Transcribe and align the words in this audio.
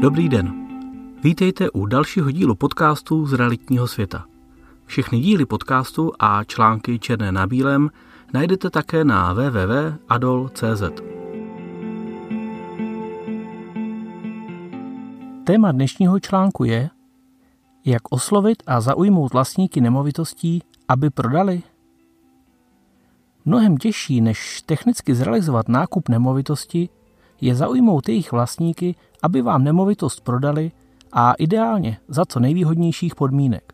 Dobrý 0.00 0.28
den. 0.28 0.68
Vítejte 1.22 1.70
u 1.70 1.86
dalšího 1.86 2.30
dílu 2.30 2.54
podcastu 2.54 3.26
z 3.26 3.32
realitního 3.32 3.88
světa. 3.88 4.24
Všechny 4.84 5.20
díly 5.20 5.46
podcastu 5.46 6.12
a 6.18 6.44
články 6.44 6.98
černé 6.98 7.32
na 7.32 7.46
bílém 7.46 7.90
najdete 8.32 8.70
také 8.70 9.04
na 9.04 9.32
www.adol.cz. 9.32 10.82
Téma 15.44 15.72
dnešního 15.72 16.20
článku 16.20 16.64
je, 16.64 16.90
jak 17.84 18.02
oslovit 18.10 18.62
a 18.66 18.80
zaujmout 18.80 19.32
vlastníky 19.32 19.80
nemovitostí, 19.80 20.62
aby 20.88 21.10
prodali? 21.10 21.62
Mnohem 23.44 23.76
těžší, 23.76 24.20
než 24.20 24.62
technicky 24.66 25.14
zrealizovat 25.14 25.68
nákup 25.68 26.08
nemovitosti, 26.08 26.88
je 27.40 27.54
zaujmout 27.54 28.08
jejich 28.08 28.32
vlastníky, 28.32 28.94
aby 29.26 29.42
vám 29.42 29.64
nemovitost 29.64 30.20
prodali 30.20 30.72
a 31.12 31.32
ideálně 31.32 31.98
za 32.08 32.24
co 32.24 32.40
nejvýhodnějších 32.40 33.14
podmínek. 33.14 33.72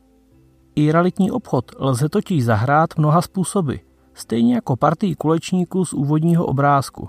I 0.74 0.92
realitní 0.92 1.30
obchod 1.30 1.72
lze 1.78 2.08
totiž 2.08 2.44
zahrát 2.44 2.98
mnoha 2.98 3.22
způsoby, 3.22 3.74
stejně 4.14 4.54
jako 4.54 4.76
partii 4.76 5.14
kulečníků 5.14 5.84
z 5.84 5.92
úvodního 5.92 6.46
obrázku. 6.46 7.08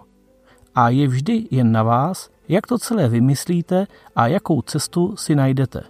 A 0.76 0.90
je 0.90 1.08
vždy 1.08 1.48
jen 1.52 1.72
na 1.72 1.84
vás, 1.84 2.30
jak 2.48 2.68
to 2.68 2.78
celé 2.78 3.08
vymyslíte 3.08 3.88
a 4.16 4.28
jakou 4.28 4.62
cestu 4.62 5.16
si 5.18 5.36
najdete. 5.36 5.82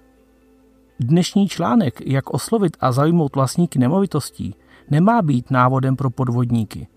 Dnešní 0.99 1.47
článek, 1.47 2.01
jak 2.07 2.29
oslovit 2.29 2.77
a 2.79 2.91
zaujmout 2.91 3.35
vlastníky 3.35 3.79
nemovitostí, 3.79 4.55
nemá 4.89 5.21
být 5.21 5.51
návodem 5.51 5.95
pro 5.95 6.09
podvodníky. 6.09 6.87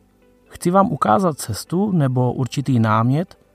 Chci 0.48 0.70
vám 0.70 0.93
ukázat 0.93 1.38
cestu 1.38 1.93
nebo 1.93 2.32
určitý 2.32 2.79
námět, 2.79 3.45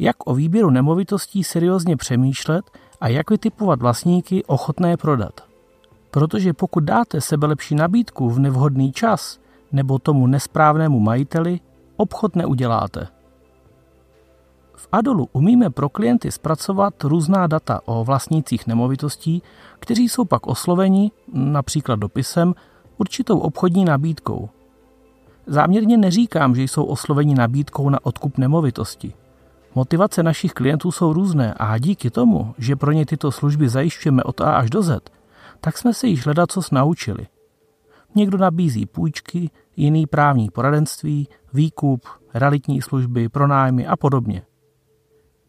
jak 0.00 0.16
o 0.24 0.34
výběru 0.34 0.70
nemovitostí 0.70 1.44
seriózně 1.44 1.96
přemýšlet 1.96 2.70
a 3.00 3.08
jak 3.08 3.30
vytipovat 3.30 3.80
vlastníky 3.80 4.44
ochotné 4.44 4.96
prodat. 4.96 5.40
Protože 6.10 6.52
pokud 6.52 6.84
dáte 6.84 7.20
sebe 7.20 7.46
lepší 7.46 7.74
nabídku 7.74 8.30
v 8.30 8.38
nevhodný 8.38 8.92
čas 8.92 9.38
nebo 9.72 9.98
tomu 9.98 10.26
nesprávnému 10.26 11.00
majiteli, 11.00 11.60
obchod 11.96 12.36
neuděláte. 12.36 13.08
V 14.76 14.88
Adolu 14.92 15.28
umíme 15.32 15.70
pro 15.70 15.88
klienty 15.88 16.30
zpracovat 16.30 17.04
různá 17.04 17.46
data 17.46 17.80
o 17.84 18.04
vlastnících 18.04 18.66
nemovitostí, 18.66 19.42
kteří 19.78 20.08
jsou 20.08 20.24
pak 20.24 20.46
osloveni, 20.46 21.10
například 21.32 21.98
dopisem, 21.98 22.54
určitou 22.98 23.38
obchodní 23.38 23.84
nabídkou. 23.84 24.48
Záměrně 25.46 25.96
neříkám, 25.96 26.54
že 26.54 26.62
jsou 26.62 26.84
osloveni 26.84 27.34
nabídkou 27.34 27.90
na 27.90 27.98
odkup 28.06 28.38
nemovitosti. 28.38 29.14
Motivace 29.74 30.22
našich 30.22 30.52
klientů 30.52 30.92
jsou 30.92 31.12
různé 31.12 31.54
a 31.54 31.78
díky 31.78 32.10
tomu, 32.10 32.54
že 32.58 32.76
pro 32.76 32.92
ně 32.92 33.06
tyto 33.06 33.32
služby 33.32 33.68
zajišťujeme 33.68 34.22
od 34.22 34.40
A 34.40 34.56
až 34.56 34.70
do 34.70 34.82
Z, 34.82 35.10
tak 35.60 35.78
jsme 35.78 35.94
se 35.94 36.06
již 36.06 36.24
hledat 36.24 36.52
co 36.52 36.60
naučili. 36.72 37.26
Někdo 38.14 38.38
nabízí 38.38 38.86
půjčky, 38.86 39.50
jiný 39.76 40.06
právní 40.06 40.50
poradenství, 40.50 41.28
výkup, 41.52 42.06
realitní 42.34 42.82
služby, 42.82 43.28
pronájmy 43.28 43.86
a 43.86 43.96
podobně. 43.96 44.42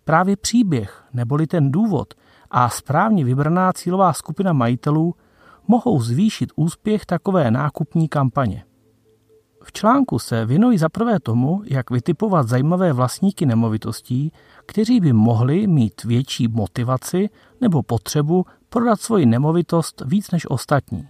Právě 0.03 0.35
příběh, 0.37 1.03
neboli 1.13 1.47
ten 1.47 1.71
důvod 1.71 2.13
a 2.51 2.69
správně 2.69 3.25
vybraná 3.25 3.73
cílová 3.73 4.13
skupina 4.13 4.53
majitelů 4.53 5.15
mohou 5.67 6.01
zvýšit 6.01 6.49
úspěch 6.55 7.05
takové 7.05 7.51
nákupní 7.51 8.07
kampaně. 8.07 8.63
V 9.63 9.71
článku 9.71 10.19
se 10.19 10.45
věnují 10.45 10.77
zaprvé 10.77 11.19
tomu, 11.19 11.61
jak 11.65 11.91
vytipovat 11.91 12.47
zajímavé 12.47 12.93
vlastníky 12.93 13.45
nemovitostí, 13.45 14.31
kteří 14.65 14.99
by 14.99 15.13
mohli 15.13 15.67
mít 15.67 16.03
větší 16.03 16.47
motivaci 16.47 17.29
nebo 17.61 17.83
potřebu 17.83 18.45
prodat 18.69 19.01
svoji 19.01 19.25
nemovitost 19.25 20.03
víc 20.05 20.31
než 20.31 20.49
ostatní. 20.49 21.07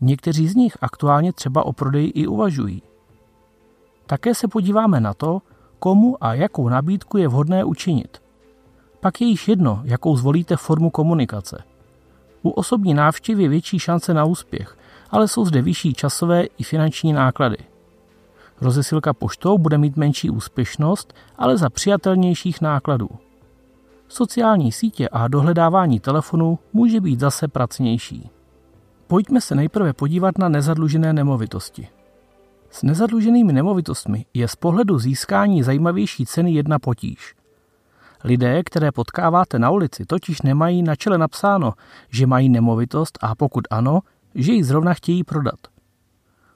Někteří 0.00 0.48
z 0.48 0.54
nich 0.54 0.76
aktuálně 0.80 1.32
třeba 1.32 1.66
o 1.66 1.72
prodeji 1.72 2.08
i 2.08 2.26
uvažují. 2.26 2.82
Také 4.06 4.34
se 4.34 4.48
podíváme 4.48 5.00
na 5.00 5.14
to, 5.14 5.42
komu 5.78 6.24
a 6.24 6.34
jakou 6.34 6.68
nabídku 6.68 7.18
je 7.18 7.28
vhodné 7.28 7.64
učinit. 7.64 8.22
Pak 9.00 9.20
je 9.20 9.26
již 9.26 9.48
jedno, 9.48 9.80
jakou 9.84 10.16
zvolíte 10.16 10.56
formu 10.56 10.90
komunikace. 10.90 11.64
U 12.42 12.50
osobní 12.50 12.94
návštěvy 12.94 13.42
je 13.42 13.48
větší 13.48 13.78
šance 13.78 14.14
na 14.14 14.24
úspěch, 14.24 14.78
ale 15.14 15.28
jsou 15.28 15.44
zde 15.44 15.62
vyšší 15.62 15.94
časové 15.94 16.44
i 16.44 16.64
finanční 16.64 17.12
náklady. 17.12 17.56
Rozesilka 18.60 19.12
poštou 19.12 19.58
bude 19.58 19.78
mít 19.78 19.96
menší 19.96 20.30
úspěšnost, 20.30 21.14
ale 21.38 21.56
za 21.56 21.70
přijatelnějších 21.70 22.60
nákladů. 22.60 23.08
Sociální 24.08 24.72
sítě 24.72 25.08
a 25.08 25.28
dohledávání 25.28 26.00
telefonu 26.00 26.58
může 26.72 27.00
být 27.00 27.20
zase 27.20 27.48
pracnější. 27.48 28.30
Pojďme 29.06 29.40
se 29.40 29.54
nejprve 29.54 29.92
podívat 29.92 30.38
na 30.38 30.48
nezadlužené 30.48 31.12
nemovitosti. 31.12 31.88
S 32.70 32.82
nezadluženými 32.82 33.52
nemovitostmi 33.52 34.26
je 34.34 34.48
z 34.48 34.56
pohledu 34.56 34.98
získání 34.98 35.62
zajímavější 35.62 36.26
ceny 36.26 36.52
jedna 36.52 36.78
potíž. 36.78 37.34
Lidé, 38.24 38.62
které 38.62 38.92
potkáváte 38.92 39.58
na 39.58 39.70
ulici, 39.70 40.04
totiž 40.06 40.42
nemají 40.42 40.82
na 40.82 40.96
čele 40.96 41.18
napsáno, 41.18 41.72
že 42.10 42.26
mají 42.26 42.48
nemovitost 42.48 43.18
a 43.22 43.34
pokud 43.34 43.64
ano, 43.70 44.00
že 44.34 44.52
ji 44.52 44.64
zrovna 44.64 44.94
chtějí 44.94 45.24
prodat. 45.24 45.58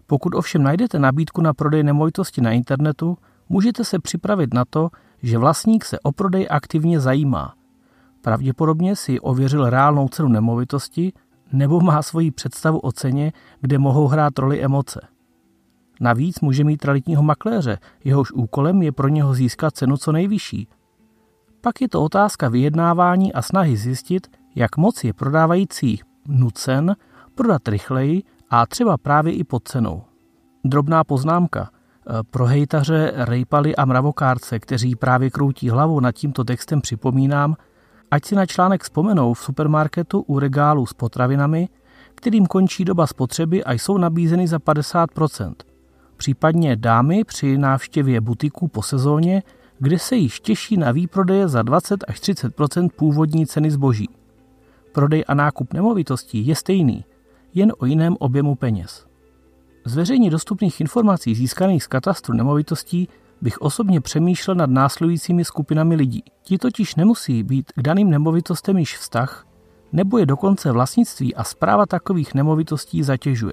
Pokud 0.06 0.34
ovšem 0.34 0.62
najdete 0.62 0.98
nabídku 0.98 1.40
na 1.40 1.54
prodej 1.54 1.82
nemovitosti 1.82 2.40
na 2.40 2.52
internetu, 2.52 3.18
můžete 3.48 3.84
se 3.84 3.98
připravit 3.98 4.54
na 4.54 4.64
to, 4.64 4.88
že 5.22 5.38
vlastník 5.38 5.84
se 5.84 6.00
o 6.00 6.12
prodej 6.12 6.46
aktivně 6.50 7.00
zajímá. 7.00 7.54
Pravděpodobně 8.22 8.96
si 8.96 9.20
ověřil 9.20 9.70
reálnou 9.70 10.08
cenu 10.08 10.28
nemovitosti 10.28 11.12
nebo 11.52 11.80
má 11.80 12.02
svoji 12.02 12.30
představu 12.30 12.78
o 12.78 12.92
ceně, 12.92 13.32
kde 13.60 13.78
mohou 13.78 14.06
hrát 14.06 14.38
roli 14.38 14.62
emoce. 14.62 15.00
Navíc 16.00 16.40
může 16.40 16.64
mít 16.64 16.84
realitního 16.84 17.22
makléře, 17.22 17.78
jehož 18.04 18.32
úkolem 18.32 18.82
je 18.82 18.92
pro 18.92 19.08
něho 19.08 19.34
získat 19.34 19.76
cenu 19.76 19.96
co 19.96 20.12
nejvyšší. 20.12 20.68
Pak 21.60 21.80
je 21.80 21.88
to 21.88 22.02
otázka 22.02 22.48
vyjednávání 22.48 23.32
a 23.32 23.42
snahy 23.42 23.76
zjistit, 23.76 24.26
jak 24.54 24.76
moc 24.76 25.04
je 25.04 25.12
prodávající 25.12 26.00
nucen 26.28 26.96
prodat 27.38 27.68
rychleji 27.68 28.22
a 28.50 28.66
třeba 28.66 28.98
právě 28.98 29.32
i 29.32 29.44
pod 29.44 29.68
cenou. 29.68 30.02
Drobná 30.64 31.04
poznámka. 31.04 31.70
Pro 32.30 32.46
hejtaře, 32.46 33.12
rejpaly 33.14 33.76
a 33.76 33.84
mravokárce, 33.84 34.58
kteří 34.58 34.96
právě 34.96 35.30
kroutí 35.30 35.70
hlavu 35.70 36.00
nad 36.00 36.12
tímto 36.12 36.44
textem 36.44 36.80
připomínám, 36.80 37.56
ať 38.10 38.24
si 38.24 38.34
na 38.34 38.46
článek 38.46 38.82
vzpomenou 38.82 39.34
v 39.34 39.38
supermarketu 39.38 40.20
u 40.20 40.38
regálu 40.38 40.86
s 40.86 40.92
potravinami, 40.92 41.68
kterým 42.14 42.46
končí 42.46 42.84
doba 42.84 43.06
spotřeby 43.06 43.64
a 43.64 43.72
jsou 43.72 43.98
nabízeny 43.98 44.48
za 44.48 44.58
50%. 44.58 45.54
Případně 46.16 46.76
dámy 46.76 47.24
při 47.24 47.58
návštěvě 47.58 48.20
butiků 48.20 48.68
po 48.68 48.82
sezóně, 48.82 49.42
kde 49.78 49.98
se 49.98 50.16
již 50.16 50.40
těší 50.40 50.76
na 50.76 50.92
výprodeje 50.92 51.48
za 51.48 51.62
20 51.62 52.04
až 52.08 52.20
30 52.20 52.54
původní 52.96 53.46
ceny 53.46 53.70
zboží. 53.70 54.08
Prodej 54.92 55.24
a 55.28 55.34
nákup 55.34 55.72
nemovitostí 55.72 56.46
je 56.46 56.54
stejný, 56.54 57.04
jen 57.54 57.72
o 57.78 57.86
jiném 57.86 58.16
objemu 58.18 58.54
peněz. 58.54 59.06
Z 59.84 59.94
veřejně 59.94 60.30
dostupných 60.30 60.80
informací 60.80 61.34
získaných 61.34 61.84
z 61.84 61.86
katastru 61.86 62.34
nemovitostí 62.34 63.08
bych 63.42 63.60
osobně 63.60 64.00
přemýšlel 64.00 64.54
nad 64.54 64.70
následujícími 64.70 65.44
skupinami 65.44 65.94
lidí. 65.94 66.22
Ti 66.42 66.58
totiž 66.58 66.94
nemusí 66.94 67.42
být 67.42 67.72
k 67.72 67.82
daným 67.82 68.10
nemovitostem 68.10 68.78
již 68.78 68.96
vztah, 68.96 69.46
nebo 69.92 70.18
je 70.18 70.26
dokonce 70.26 70.72
vlastnictví 70.72 71.34
a 71.34 71.44
zpráva 71.44 71.86
takových 71.86 72.34
nemovitostí 72.34 73.02
zatěžuje. 73.02 73.52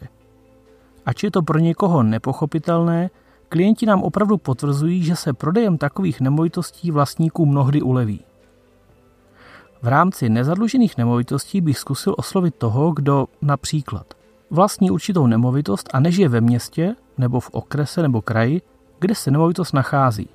Ač 1.06 1.24
je 1.24 1.32
to 1.32 1.42
pro 1.42 1.60
někoho 1.60 2.04
nepochopitelné, 2.04 3.10
klienti 3.50 3.86
nám 3.86 4.04
opravdu 4.04 4.38
potvrzují, 4.38 5.04
že 5.04 5.16
se 5.16 5.34
prodejem 5.34 5.78
takových 5.78 6.22
nemovitostí 6.22 6.92
vlastníků 6.92 7.46
mnohdy 7.46 7.82
uleví. 7.82 8.20
V 9.86 9.88
rámci 9.88 10.30
nezadlužených 10.30 10.98
nemovitostí 10.98 11.62
bych 11.62 11.78
zkusil 11.78 12.16
oslovit 12.18 12.56
toho, 12.56 12.92
kdo 12.92 13.28
například 13.42 14.14
vlastní 14.50 14.92
určitou 14.92 15.28
nemovitost 15.28 15.90
a 15.94 16.00
nežije 16.00 16.30
ve 16.30 16.42
městě 16.42 16.96
nebo 17.18 17.40
v 17.40 17.50
okrese 17.50 18.02
nebo 18.02 18.22
kraji, 18.22 18.62
kde 19.00 19.16
se 19.16 19.32
nemovitost 19.32 19.74
nachází. 19.74 20.30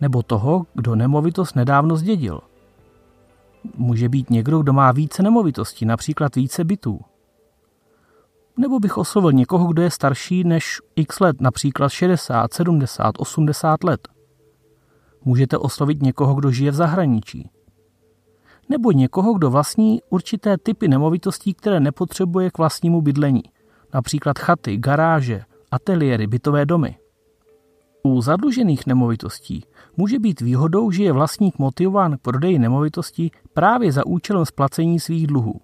Nebo 0.00 0.22
toho, 0.22 0.66
kdo 0.74 0.94
nemovitost 0.94 1.56
nedávno 1.56 1.96
zdědil. 1.96 2.40
Může 3.76 4.08
být 4.08 4.30
někdo, 4.30 4.58
kdo 4.58 4.72
má 4.72 4.92
více 4.92 5.22
nemovitostí, 5.22 5.86
například 5.86 6.36
více 6.36 6.64
bytů. 6.64 7.00
Nebo 8.56 8.80
bych 8.80 8.98
oslovil 8.98 9.32
někoho, 9.32 9.72
kdo 9.72 9.82
je 9.82 9.90
starší 9.90 10.44
než 10.44 10.80
x 10.96 11.20
let, 11.20 11.40
například 11.40 11.88
60, 11.88 12.52
70, 12.52 13.14
80 13.18 13.84
let. 13.84 14.08
Můžete 15.24 15.58
oslovit 15.58 16.02
někoho, 16.02 16.34
kdo 16.34 16.50
žije 16.50 16.70
v 16.70 16.74
zahraničí 16.74 17.50
nebo 18.68 18.92
někoho, 18.92 19.34
kdo 19.34 19.50
vlastní 19.50 20.00
určité 20.10 20.58
typy 20.58 20.88
nemovitostí, 20.88 21.54
které 21.54 21.80
nepotřebuje 21.80 22.50
k 22.50 22.58
vlastnímu 22.58 23.00
bydlení, 23.00 23.42
například 23.94 24.38
chaty, 24.38 24.76
garáže, 24.76 25.42
ateliéry, 25.70 26.26
bytové 26.26 26.66
domy. 26.66 26.96
U 28.02 28.20
zadlužených 28.20 28.86
nemovitostí 28.86 29.64
může 29.96 30.18
být 30.18 30.40
výhodou, 30.40 30.90
že 30.90 31.04
je 31.04 31.12
vlastník 31.12 31.58
motivován 31.58 32.16
k 32.16 32.20
prodeji 32.20 32.58
nemovitosti 32.58 33.30
právě 33.54 33.92
za 33.92 34.06
účelem 34.06 34.46
splacení 34.46 35.00
svých 35.00 35.26
dluhů. 35.26 35.60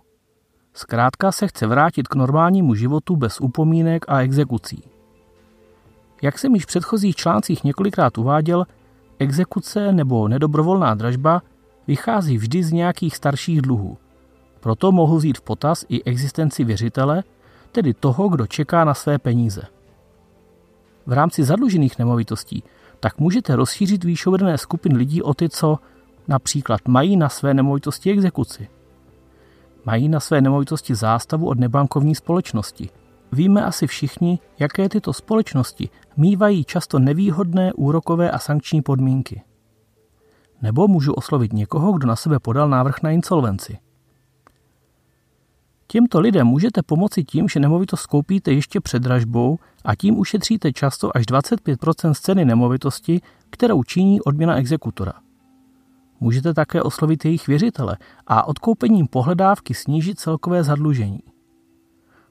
Zkrátka 0.75 1.33
se 1.33 1.49
chce 1.49 1.67
vrátit 1.67 2.09
k 2.09 2.15
normálnímu 2.15 2.75
životu 2.75 3.17
bez 3.17 3.41
upomínek 3.41 4.05
a 4.09 4.21
exekucí. 4.21 4.83
Jak 6.23 6.39
jsem 6.39 6.55
již 6.55 6.65
v 6.65 6.67
předchozích 6.67 7.17
článcích 7.17 7.65
několikrát 7.65 8.19
uváděl, 8.19 8.67
exekuce 9.19 9.93
nebo 9.93 10.29
nedobrovolná 10.29 10.95
dražba 10.95 11.43
vychází 11.87 12.39
vždy 12.39 12.63
z 12.63 12.73
nějakých 12.73 13.17
starších 13.17 13.63
dluhů. 13.63 13.99
Proto 14.61 14.93
mohu 14.93 15.17
vzít 15.17 15.39
v 15.39 15.41
potaz 15.41 15.85
i 15.89 16.05
existenci 16.05 16.65
věřitele, 16.65 17.23
tedy 17.73 17.95
toho, 17.95 18.29
kdo 18.29 18.47
čeká 18.47 18.85
na 18.85 18.95
své 18.95 19.19
peníze. 19.19 19.63
V 21.07 21.13
rámci 21.13 21.45
zadlužených 21.45 21.99
nemovitostí 21.99 22.63
tak 23.01 23.19
můžete 23.19 23.57
rozšířit 23.57 24.05
výše 24.05 24.29
uvedené 24.29 24.59
skupiny 24.59 24.97
lidí 24.97 25.23
o 25.23 25.35
ty, 25.35 25.49
co 25.49 25.79
například 26.29 26.89
mají 26.89 27.17
na 27.17 27.29
své 27.29 27.55
nemovitosti 27.55 28.11
exekuci. 28.11 28.69
Mají 29.85 30.09
na 30.09 30.21
své 30.21 30.41
nemovitosti 30.41 30.95
zástavu 30.95 31.49
od 31.49 31.59
nebankovní 31.59 32.15
společnosti. 32.15 32.91
Víme 33.33 33.65
asi 33.65 33.87
všichni, 33.87 34.39
jaké 34.59 34.89
tyto 34.89 35.13
společnosti 35.13 35.89
mývají 36.17 36.65
často 36.65 36.99
nevýhodné 36.99 37.73
úrokové 37.73 38.31
a 38.31 38.39
sankční 38.39 38.83
podmínky. 38.83 39.43
Nebo 40.63 40.89
můžu 40.89 41.13
oslovit 41.13 41.53
někoho, 41.53 41.93
kdo 41.93 42.07
na 42.07 42.17
sebe 42.17 42.39
podal 42.39 42.69
návrh 42.69 43.03
na 43.03 43.11
insolvenci. 43.11 43.79
Těmto 45.87 46.21
lidem 46.21 46.47
můžete 46.47 46.83
pomoci 46.83 47.25
tím, 47.25 47.49
že 47.49 47.61
nemovitost 47.61 48.07
koupíte 48.07 48.53
ještě 48.53 48.81
před 48.81 49.03
dražbou 49.03 49.59
a 49.85 49.95
tím 49.95 50.19
ušetříte 50.19 50.73
často 50.73 51.17
až 51.17 51.25
25% 51.25 52.13
z 52.13 52.21
ceny 52.21 52.45
nemovitosti, 52.45 53.21
kterou 53.51 53.83
činí 53.83 54.21
odměna 54.21 54.57
exekutora. 54.57 55.13
Můžete 56.21 56.55
také 56.55 56.83
oslovit 56.83 57.25
jejich 57.25 57.47
věřitele 57.47 57.97
a 58.27 58.49
odkoupením 58.49 59.07
pohledávky 59.07 59.75
snížit 59.75 60.21
celkové 60.21 60.65
zadlužení. 60.65 61.21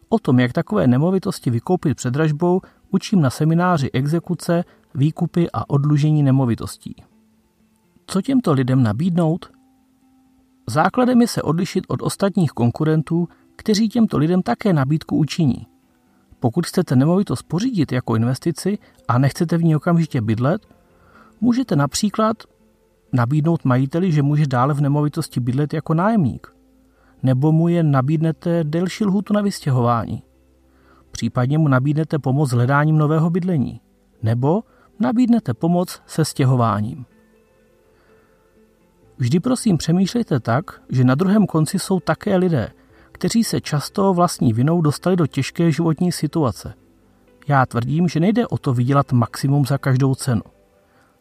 O 0.10 0.19
tom, 0.19 0.39
jak 0.39 0.54
takové 0.54 0.88
nemovitosti 0.88 1.50
vykoupit 1.50 1.98
před 1.98 2.12
dražbou, 2.12 2.62
učím 2.89 3.22
na 3.22 3.30
semináři 3.30 3.92
exekuce, 3.92 4.63
výkupy 4.95 5.48
a 5.54 5.69
odlužení 5.69 6.24
nemovitostí. 6.24 6.95
Co 8.12 8.22
těmto 8.22 8.54
lidem 8.54 8.84
nabídnout? 8.84 9.52
Základem 10.68 11.22
je 11.22 11.28
se 11.28 11.42
odlišit 11.42 11.84
od 11.88 12.02
ostatních 12.02 12.52
konkurentů, 12.52 13.28
kteří 13.56 13.90
těmto 13.90 14.18
lidem 14.18 14.42
také 14.42 14.74
nabídku 14.74 15.18
učiní. 15.18 15.68
Pokud 16.40 16.66
chcete 16.66 16.96
nemovitost 16.96 17.44
pořídit 17.44 17.92
jako 17.92 18.16
investici 18.16 18.78
a 19.08 19.18
nechcete 19.18 19.58
v 19.58 19.63
ní 19.63 19.75
okamžitě 19.75 20.22
bydlet, 20.22 20.68
můžete 21.42 21.75
například 21.75 22.38
nabídnout 23.13 23.66
majiteli, 23.66 24.12
že 24.12 24.22
může 24.22 24.48
dále 24.48 24.74
v 24.74 24.81
nemovitosti 24.81 25.40
bydlet 25.40 25.74
jako 25.74 25.94
nájemník. 25.94 26.56
Nebo 27.24 27.52
mu 27.52 27.68
je 27.68 27.84
nabídnete 27.84 28.64
delší 28.64 29.06
lhutu 29.06 29.34
na 29.34 29.42
vystěhování. 29.42 30.24
Případně 31.12 31.57
mu 31.57 31.68
nabídnete 31.68 32.19
pomoc 32.19 32.50
s 32.50 32.54
hledáním 32.54 32.98
nového 32.98 33.30
bydlení. 33.30 33.81
Nebo 34.24 34.64
nabídnete 35.00 35.54
pomoc 35.54 36.02
se 36.06 36.25
stěhováním. 36.25 37.06
Vždy 39.21 39.39
prosím 39.39 39.77
přemýšlejte 39.77 40.39
tak, 40.39 40.81
že 40.89 41.03
na 41.03 41.15
druhém 41.15 41.47
konci 41.47 41.79
jsou 41.79 42.00
také 42.00 42.38
lidé, 42.38 42.71
kteří 43.12 43.44
se 43.44 43.62
často 43.62 44.13
vlastní 44.13 44.53
vinou 44.53 44.81
dostali 44.81 45.15
do 45.15 45.27
těžké 45.27 45.71
životní 45.71 46.12
situace. 46.12 46.73
Já 47.47 47.65
tvrdím, 47.65 48.07
že 48.07 48.19
nejde 48.19 48.47
o 48.47 48.57
to 48.57 48.73
vydělat 48.73 49.12
maximum 49.12 49.65
za 49.65 49.77
každou 49.77 50.15
cenu. 50.15 50.41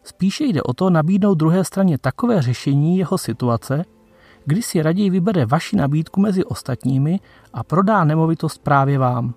Spíše 0.03 0.43
jde 0.43 0.63
o 0.63 0.73
to 0.73 0.89
nabídnout 0.89 1.35
druhé 1.35 1.63
straně 1.63 1.97
takové 1.97 2.41
řešení 2.41 2.97
jeho 2.97 3.17
situace, 3.17 3.85
kdy 4.45 4.61
si 4.61 4.81
raději 4.81 5.09
vybere 5.09 5.45
vaši 5.45 5.75
nabídku 5.75 6.21
mezi 6.21 6.45
ostatními 6.45 7.19
a 7.53 7.63
prodá 7.63 8.03
nemovitost 8.03 8.63
právě 8.63 8.97
vám. 8.97 9.33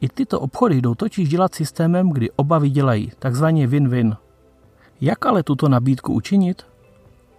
I 0.00 0.08
tyto 0.08 0.40
obchody 0.40 0.80
jdou 0.80 0.94
totiž 0.94 1.28
dělat 1.28 1.54
systémem, 1.54 2.10
kdy 2.10 2.30
oba 2.30 2.58
vydělají, 2.58 3.12
takzvaně 3.18 3.68
win-win. 3.68 4.16
Jak 5.00 5.26
ale 5.26 5.42
tuto 5.42 5.68
nabídku 5.68 6.12
učinit? 6.14 6.71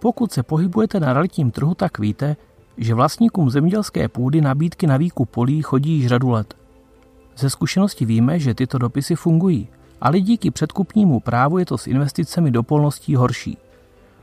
Pokud 0.04 0.32
se 0.32 0.42
pohybujete 0.42 1.00
na 1.00 1.12
realitním 1.12 1.50
trhu, 1.50 1.74
tak 1.74 1.98
víte, 1.98 2.36
že 2.78 2.94
vlastníkům 2.94 3.50
zemědělské 3.50 4.08
půdy 4.08 4.40
nabídky 4.40 4.86
na 4.86 4.96
výkup 4.96 5.30
polí 5.30 5.62
chodí 5.62 5.92
již 5.92 6.06
řadu 6.06 6.30
let. 6.30 6.54
Ze 7.36 7.50
zkušenosti 7.50 8.04
víme, 8.04 8.38
že 8.38 8.54
tyto 8.54 8.78
dopisy 8.78 9.16
fungují, 9.16 9.68
ale 10.00 10.20
díky 10.20 10.50
předkupnímu 10.50 11.20
právu 11.20 11.58
je 11.58 11.66
to 11.66 11.78
s 11.78 11.86
investicemi 11.86 12.50
do 12.50 12.62
polností 12.62 13.16
horší. 13.16 13.58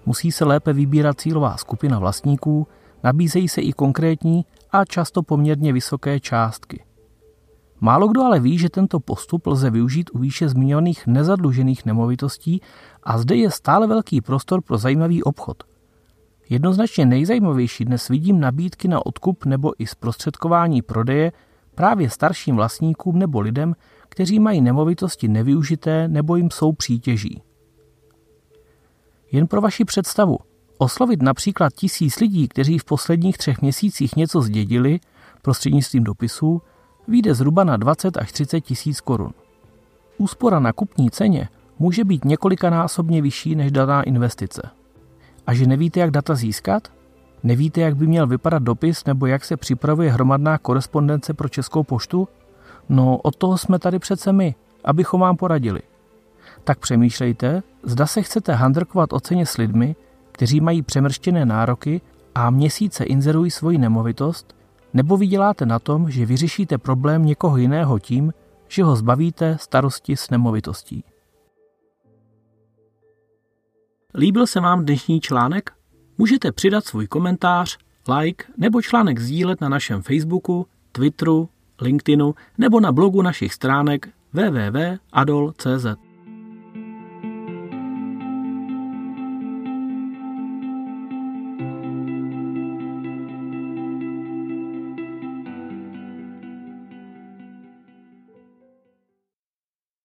Musí 0.05 0.31
se 0.31 0.45
lépe 0.45 0.73
vybírat 0.73 1.19
cílová 1.19 1.57
skupina 1.57 1.99
vlastníků, 1.99 2.67
nabízejí 3.03 3.49
se 3.49 3.61
i 3.61 3.73
konkrétní 3.73 4.45
a 4.71 4.85
často 4.85 5.23
poměrně 5.23 5.73
vysoké 5.73 6.19
částky. 6.19 6.83
Málo 7.79 8.07
kdo 8.07 8.23
ale 8.23 8.39
ví, 8.39 8.57
že 8.57 8.69
tento 8.69 8.99
postup 8.99 9.47
lze 9.47 9.69
využít 9.69 10.09
u 10.13 10.17
výše 10.17 10.49
zmiňovaných 10.49 11.07
nezadlužených 11.07 11.85
nemovitostí 11.85 12.61
a 13.03 13.17
zde 13.17 13.35
je 13.35 13.51
stále 13.51 13.87
velký 13.87 14.21
prostor 14.21 14.61
pro 14.61 14.77
zajímavý 14.77 15.23
obchod– 15.23 15.63
Jednoznačně 16.51 17.05
nejzajímavější 17.05 17.85
dnes 17.85 18.07
vidím 18.07 18.39
nabídky 18.39 18.87
na 18.87 19.05
odkup 19.05 19.45
nebo 19.45 19.73
i 19.79 19.87
zprostředkování 19.87 20.81
prodeje 20.81 21.31
právě 21.75 22.09
starším 22.09 22.55
vlastníkům 22.55 23.19
nebo 23.19 23.39
lidem, 23.39 23.75
kteří 24.09 24.39
mají 24.39 24.61
nemovitosti 24.61 25.27
nevyužité 25.27 26.07
nebo 26.07 26.35
jim 26.35 26.51
jsou 26.51 26.71
přítěží. 26.71 27.41
Jen 29.31 29.47
pro 29.47 29.61
vaši 29.61 29.85
představu, 29.85 30.37
oslovit 30.77 31.21
například 31.21 31.73
tisíc 31.73 32.19
lidí, 32.19 32.47
kteří 32.47 32.77
v 32.77 32.85
posledních 32.85 33.37
třech 33.37 33.61
měsících 33.61 34.15
něco 34.15 34.41
zdědili 34.41 34.99
prostřednictvím 35.41 36.03
dopisů, 36.03 36.61
vyjde 37.07 37.33
zhruba 37.33 37.63
na 37.63 37.77
20 37.77 38.17
až 38.17 38.31
30 38.31 38.61
tisíc 38.61 39.01
korun. 39.01 39.31
Úspora 40.17 40.59
na 40.59 40.73
kupní 40.73 41.11
ceně 41.11 41.49
může 41.79 42.03
být 42.03 42.25
několikanásobně 42.25 43.21
vyšší 43.21 43.55
než 43.55 43.71
daná 43.71 44.03
investice. 44.03 44.80
A 45.47 45.53
že 45.53 45.67
nevíte, 45.67 45.99
jak 45.99 46.11
data 46.11 46.35
získat? 46.35 46.87
Nevíte, 47.43 47.81
jak 47.81 47.95
by 47.95 48.07
měl 48.07 48.27
vypadat 48.27 48.63
dopis 48.63 49.05
nebo 49.05 49.25
jak 49.25 49.45
se 49.45 49.57
připravuje 49.57 50.11
hromadná 50.11 50.57
korespondence 50.57 51.33
pro 51.33 51.49
Českou 51.49 51.83
poštu? 51.83 52.27
No, 52.89 53.17
od 53.17 53.35
toho 53.35 53.57
jsme 53.57 53.79
tady 53.79 53.99
přece 53.99 54.33
my, 54.33 54.55
abychom 54.83 55.21
vám 55.21 55.37
poradili. 55.37 55.81
Tak 56.63 56.79
přemýšlejte, 56.79 57.63
zda 57.83 58.07
se 58.07 58.21
chcete 58.21 58.53
handrkovat 58.53 59.13
o 59.13 59.19
ceně 59.19 59.45
s 59.45 59.57
lidmi, 59.57 59.95
kteří 60.31 60.61
mají 60.61 60.81
přemrštěné 60.81 61.45
nároky 61.45 62.01
a 62.35 62.49
měsíce 62.49 63.03
inzerují 63.03 63.51
svoji 63.51 63.77
nemovitost, 63.77 64.55
nebo 64.93 65.17
vyděláte 65.17 65.65
na 65.65 65.79
tom, 65.79 66.11
že 66.11 66.25
vyřešíte 66.25 66.77
problém 66.77 67.25
někoho 67.25 67.57
jiného 67.57 67.99
tím, 67.99 68.33
že 68.67 68.83
ho 68.83 68.95
zbavíte 68.95 69.57
starosti 69.59 70.17
s 70.17 70.29
nemovitostí. 70.29 71.03
Líbil 74.15 74.47
se 74.47 74.59
vám 74.59 74.85
dnešní 74.85 75.21
článek? 75.21 75.71
Můžete 76.17 76.51
přidat 76.51 76.85
svůj 76.85 77.07
komentář, 77.07 77.77
like 78.17 78.45
nebo 78.57 78.81
článek 78.81 79.19
sdílet 79.19 79.61
na 79.61 79.69
našem 79.69 80.01
Facebooku, 80.01 80.67
Twitteru, 80.91 81.49
LinkedInu 81.81 82.35
nebo 82.57 82.79
na 82.79 82.91
blogu 82.91 83.21
našich 83.21 83.53
stránek 83.53 84.09
www.adol.cz. 84.33 86.10